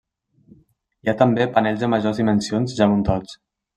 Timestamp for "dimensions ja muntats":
2.23-3.37